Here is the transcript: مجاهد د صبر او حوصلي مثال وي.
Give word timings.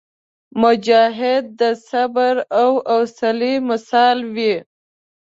مجاهد 0.61 1.43
د 1.59 1.61
صبر 1.89 2.35
او 2.61 2.69
حوصلي 2.89 3.55
مثال 3.69 4.17
وي. 4.35 4.55